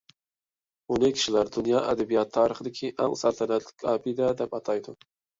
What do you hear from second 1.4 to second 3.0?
دۇنيا ئەدەبىيات تارىخىدىكى